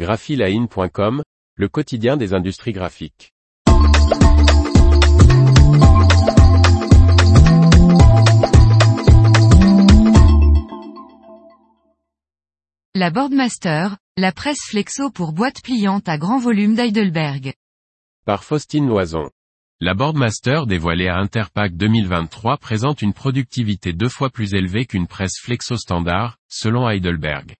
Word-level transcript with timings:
graphiline.com, 0.00 1.22
le 1.56 1.68
quotidien 1.68 2.16
des 2.16 2.32
industries 2.32 2.72
graphiques. 2.72 3.34
La 12.94 13.10
Boardmaster, 13.10 13.98
la 14.16 14.32
presse 14.32 14.62
flexo 14.66 15.10
pour 15.10 15.34
boîte 15.34 15.62
pliante 15.62 16.08
à 16.08 16.16
grand 16.16 16.38
volume 16.38 16.74
d'Heidelberg. 16.74 17.52
Par 18.24 18.42
Faustine 18.42 18.86
Loison. 18.86 19.28
La 19.80 19.92
Boardmaster 19.92 20.66
dévoilée 20.66 21.08
à 21.08 21.18
Interpack 21.18 21.76
2023 21.76 22.56
présente 22.56 23.02
une 23.02 23.12
productivité 23.12 23.92
deux 23.92 24.08
fois 24.08 24.30
plus 24.30 24.54
élevée 24.54 24.86
qu'une 24.86 25.06
presse 25.06 25.38
flexo 25.42 25.76
standard, 25.76 26.38
selon 26.48 26.88
Heidelberg. 26.88 27.59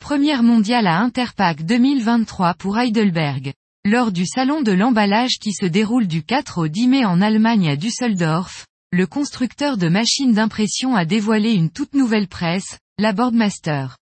Première 0.00 0.42
mondiale 0.42 0.86
à 0.86 1.00
Interpack 1.00 1.64
2023 1.64 2.54
pour 2.54 2.78
Heidelberg. 2.78 3.52
Lors 3.84 4.10
du 4.10 4.24
salon 4.24 4.62
de 4.62 4.72
l'emballage 4.72 5.38
qui 5.38 5.52
se 5.52 5.66
déroule 5.66 6.06
du 6.06 6.22
4 6.22 6.62
au 6.62 6.68
10 6.68 6.88
mai 6.88 7.04
en 7.04 7.20
Allemagne 7.20 7.68
à 7.68 7.76
Düsseldorf, 7.76 8.66
le 8.90 9.06
constructeur 9.06 9.76
de 9.76 9.88
machines 9.88 10.32
d'impression 10.32 10.96
a 10.96 11.04
dévoilé 11.04 11.52
une 11.52 11.68
toute 11.68 11.92
nouvelle 11.92 12.26
presse, 12.26 12.78
la 12.98 13.12
Boardmaster. 13.12 13.98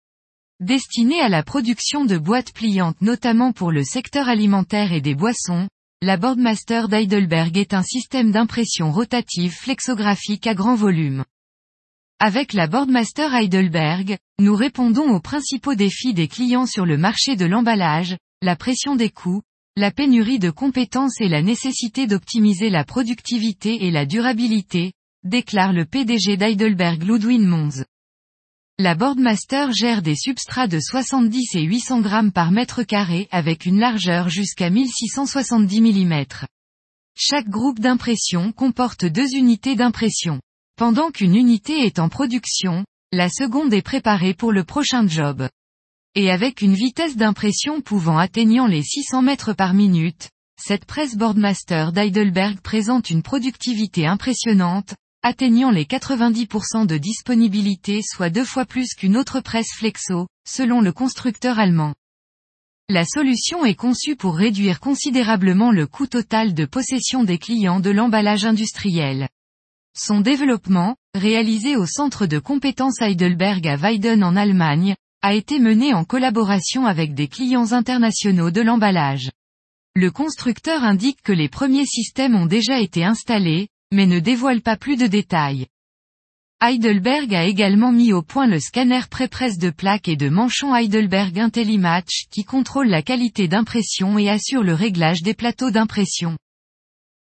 Destinée 0.60 1.20
à 1.20 1.30
la 1.30 1.42
production 1.42 2.04
de 2.04 2.18
boîtes 2.18 2.52
pliantes 2.52 3.00
notamment 3.00 3.52
pour 3.52 3.72
le 3.72 3.82
secteur 3.82 4.28
alimentaire 4.28 4.92
et 4.92 5.00
des 5.00 5.14
boissons, 5.14 5.68
la 6.02 6.18
Boardmaster 6.18 6.88
d'Heidelberg 6.88 7.56
est 7.56 7.72
un 7.72 7.82
système 7.82 8.30
d'impression 8.30 8.92
rotative 8.92 9.54
flexographique 9.54 10.46
à 10.46 10.54
grand 10.54 10.74
volume. 10.74 11.24
Avec 12.27 12.55
la 12.55 12.69
Boardmaster 12.69 13.34
Heidelberg, 13.34 14.16
nous 14.41 14.56
répondons 14.56 15.10
aux 15.10 15.20
principaux 15.20 15.74
défis 15.74 16.14
des 16.14 16.27
clients 16.27 16.64
sur 16.64 16.87
le 16.87 16.97
marché 16.97 17.37
de 17.37 17.45
l'emballage, 17.45 18.16
la 18.41 18.56
pression 18.56 18.97
des 18.97 19.10
coûts, 19.10 19.42
la 19.77 19.91
pénurie 19.91 20.38
de 20.38 20.48
compétences 20.48 21.20
et 21.20 21.28
la 21.28 21.42
nécessité 21.42 22.06
d'optimiser 22.06 22.70
la 22.70 22.83
productivité 22.83 23.84
et 23.84 23.91
la 23.91 24.06
durabilité, 24.06 24.94
déclare 25.22 25.75
le 25.75 25.84
PDG 25.84 26.39
d'Heidelberg 26.39 27.03
Ludwin 27.03 27.47
Mons. 27.47 27.84
La 28.78 28.94
Boardmaster 28.94 29.75
gère 29.75 30.00
des 30.00 30.16
substrats 30.16 30.66
de 30.66 30.81
70 30.81 31.56
et 31.56 31.62
800 31.64 32.00
grammes 32.00 32.33
par 32.33 32.53
mètre 32.53 32.84
carré 32.84 33.28
avec 33.33 33.66
une 33.66 33.78
largeur 33.81 34.31
jusqu'à 34.31 34.70
1670 34.70 35.83
mm. 35.83 36.25
Chaque 37.14 37.50
groupe 37.50 37.81
d'impression 37.81 38.50
comporte 38.53 39.05
deux 39.05 39.34
unités 39.34 39.77
d'impression. 39.77 40.41
Pendant 40.77 41.12
qu'une 41.12 41.36
unité 41.36 41.86
est 41.86 42.00
en 42.00 42.08
production, 42.08 42.84
la 43.12 43.28
seconde 43.28 43.72
est 43.72 43.80
préparée 43.80 44.34
pour 44.34 44.50
le 44.50 44.64
prochain 44.64 45.06
job. 45.06 45.48
Et 46.16 46.33
avec 46.33 46.62
une 46.62 46.75
vitesse 46.75 47.16
d'impression 47.16 47.81
pouvant 47.81 48.19
atteignant 48.19 48.66
les 48.66 48.83
600 48.83 49.22
mètres 49.22 49.53
par 49.53 49.72
minute, 49.72 50.31
cette 50.61 50.84
presse 50.84 51.16
Boardmaster 51.16 51.92
d'Heidelberg 51.92 52.58
présente 52.61 53.11
une 53.11 53.22
productivité 53.22 54.08
impressionnante, 54.08 54.94
atteignant 55.22 55.70
les 55.70 55.84
90% 55.84 56.86
de 56.86 56.97
disponibilité 56.97 58.00
soit 58.03 58.31
deux 58.31 58.44
fois 58.44 58.64
plus 58.64 58.94
qu'une 58.94 59.16
autre 59.16 59.38
presse 59.38 59.72
Flexo, 59.77 60.27
selon 60.44 60.81
le 60.81 60.92
constructeur 60.92 61.61
allemand. 61.61 61.94
La 62.88 63.05
solution 63.05 63.64
est 63.64 63.77
conçue 63.77 64.16
pour 64.16 64.34
réduire 64.36 64.81
considérablement 64.81 65.70
le 65.70 65.86
coût 65.86 66.09
total 66.09 66.53
de 66.53 66.64
possession 66.64 67.22
des 67.22 67.38
clients 67.38 67.78
de 67.78 67.91
l'emballage 67.91 68.44
industriel. 68.44 69.28
Son 69.97 70.20
développement, 70.20 70.97
réalisé 71.14 71.77
au 71.77 71.87
centre 71.87 72.27
de 72.27 72.41
compétences 72.41 73.00
Heidelberg 73.00 73.64
à 73.69 73.77
Weiden 73.77 74.25
en 74.25 74.34
Allemagne, 74.34 74.97
a 75.23 75.34
été 75.34 75.61
mené 75.61 75.95
en 75.95 76.05
collaboration 76.05 76.84
avec 76.84 77.14
des 77.14 77.28
clients 77.28 77.70
internationaux 77.70 78.50
de 78.50 78.61
l'emballage. 78.61 79.31
Le 79.95 80.11
constructeur 80.11 80.83
indique 80.83 81.22
que 81.22 81.33
les 81.33 81.48
premiers 81.48 81.87
systèmes 81.87 82.34
ont 82.34 82.47
déjà 82.47 82.81
été 82.81 83.05
installés, 83.05 83.69
mais 83.92 84.06
ne 84.06 84.19
dévoile 84.19 84.62
pas 84.62 84.77
plus 84.77 84.97
de 84.97 85.06
détails. 85.06 85.66
Heidelberg 86.60 87.33
a 87.33 87.44
également 87.44 87.93
mis 87.93 88.12
au 88.12 88.22
point 88.22 88.49
le 88.49 88.59
scanner 88.59 89.03
pré-presse 89.09 89.59
de 89.59 89.71
plaques 89.71 90.09
et 90.09 90.16
de 90.16 90.28
manchons 90.28 90.75
Heidelberg 90.75 91.38
IntelliMatch 91.38 92.27
qui 92.33 92.43
contrôle 92.43 92.88
la 92.88 93.03
qualité 93.03 93.47
d'impression 93.47 94.19
et 94.19 94.28
assure 94.28 94.65
le 94.65 94.75
réglage 94.75 95.22
des 95.22 95.34
plateaux 95.34 95.71
d'impression. 95.71 96.37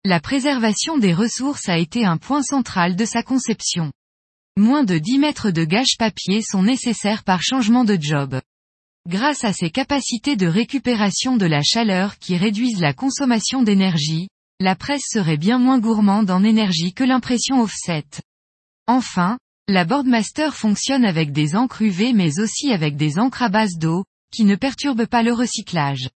La 0.09 0.21
préservation 0.21 0.99
des 0.99 1.13
ressources 1.13 1.69
a 1.69 1.79
été 1.79 2.05
un 2.05 2.17
point 2.17 2.41
central 2.41 2.95
de 2.95 3.05
sa 3.05 3.25
conception. 3.25 3.91
Moins 4.57 4.85
de 4.85 4.99
10 4.99 5.19
mètres 5.19 5.51
de 5.51 5.65
gage 5.65 5.97
papier 5.99 6.43
sont 6.43 6.63
nécessaires 6.63 7.25
par 7.25 7.43
changement 7.43 7.83
de 7.83 7.99
job. 8.01 8.41
Grâce 9.09 9.43
à 9.43 9.53
ses 9.53 9.71
capacités 9.71 10.37
de 10.37 10.47
récupération 10.47 11.37
de 11.37 11.45
la 11.45 11.61
chaleur 11.65 12.19
qui 12.19 12.37
réduisent 12.37 12.81
la 12.81 12.93
consommation 12.93 13.65
d'énergie, 13.65 14.29
la 14.61 14.77
presse 14.77 15.07
serait 15.09 15.39
bien 15.39 15.59
moins 15.59 15.81
gourmande 15.81 16.31
en 16.31 16.45
énergie 16.45 16.95
que 16.95 17.03
l'impression 17.03 17.61
offset. 17.61 18.07
Enfin, 18.87 19.39
la 19.67 19.85
Boardmaster 19.85 20.55
fonctionne 20.55 21.05
avec 21.05 21.33
des 21.33 21.57
encres 21.57 21.83
UV 21.83 22.13
mais 22.13 22.39
aussi 22.39 22.71
avec 22.71 22.95
des 22.95 23.19
encres 23.19 23.43
à 23.43 23.49
base 23.49 23.77
d'eau, 23.77 24.05
qui 24.33 24.45
ne 24.45 24.55
perturbent 24.55 25.07
pas 25.09 25.25
le 25.25 25.33
recyclage. 25.33 26.11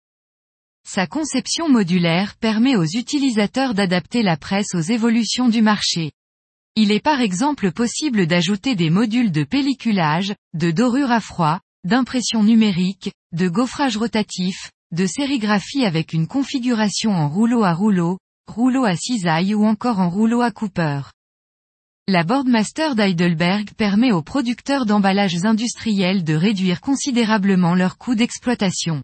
Sa 0.89 1.09
conception 1.09 1.69
modulaire 1.69 2.37
permet 2.37 2.77
aux 2.77 2.85
utilisateurs 2.85 3.75
d'adapter 3.75 4.23
la 4.23 4.37
presse 4.37 4.73
aux 4.73 4.81
évolutions 4.81 5.49
du 5.49 5.61
marché. 5.61 6.13
Il 6.77 6.93
est 6.93 7.03
par 7.03 7.21
exemple 7.21 7.73
possible 7.73 8.29
d'ajouter 8.29 8.77
des 8.77 8.89
modules 8.89 9.33
de 9.33 9.43
pelliculage, 9.43 10.33
de 10.55 10.71
dorure 10.71 11.11
à 11.11 11.21
froid, 11.21 11.59
d'impression 11.83 12.45
numérique, 12.45 13.11
de 13.33 13.49
gaufrage 13.49 13.97
rotatif, 13.97 14.71
de 14.93 15.07
sérigraphie 15.07 15.85
avec 15.85 16.13
une 16.13 16.29
configuration 16.29 17.11
en 17.11 17.29
rouleau 17.29 17.65
à 17.65 17.73
rouleau, 17.73 18.19
rouleau 18.47 18.85
à 18.85 18.95
cisaille 18.95 19.57
ou 19.57 19.67
encore 19.67 19.99
en 19.99 20.09
rouleau 20.09 20.41
à 20.41 20.53
coupeur. 20.53 21.13
La 22.07 22.23
Boardmaster 22.23 22.95
d'Heidelberg 22.95 23.71
permet 23.77 24.13
aux 24.13 24.23
producteurs 24.23 24.87
d'emballages 24.87 25.45
industriels 25.45 26.23
de 26.23 26.35
réduire 26.35 26.81
considérablement 26.81 27.75
leurs 27.75 27.99
coûts 27.99 28.15
d'exploitation. 28.15 29.03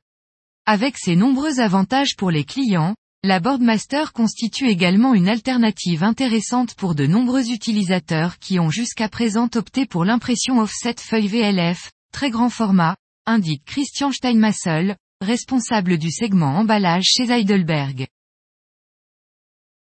Avec 0.75 0.97
ses 0.97 1.17
nombreux 1.17 1.61
avantages 1.61 2.17
pour 2.17 2.31
les 2.31 2.45
clients, 2.45 2.97
la 3.23 3.41
Boardmaster 3.41 4.15
constitue 4.15 4.69
également 4.69 5.13
une 5.13 5.29
alternative 5.29 6.03
intéressante 6.03 6.75
pour 6.77 6.95
de 6.95 7.07
nombreux 7.07 7.51
utilisateurs 7.51 8.39
qui 8.39 8.59
ont 8.59 8.71
jusqu'à 8.71 9.11
présent 9.11 9.51
opté 9.55 9.85
pour 9.85 10.07
l'impression 10.07 10.61
offset 10.61 10.95
feuille 10.99 11.29
VLF, 11.29 11.93
très 12.11 12.31
grand 12.31 12.49
format, 12.49 12.97
indique 13.27 13.67
Christian 13.67 14.13
Steinmassel, 14.13 14.97
responsable 15.21 15.99
du 15.99 16.11
segment 16.11 16.57
emballage 16.57 17.05
chez 17.05 17.31
Heidelberg. 17.31 18.07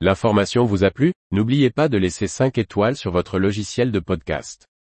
L'information 0.01 0.65
vous 0.65 0.85
a 0.85 0.91
plu? 0.91 1.13
N'oubliez 1.33 1.69
pas 1.69 1.91
de 1.91 1.99
laisser 1.99 2.29
5 2.29 2.57
étoiles 2.57 2.97
sur 2.97 3.13
votre 3.13 3.39
logiciel 3.39 3.93
de 3.93 4.01
podcast. 4.01 4.65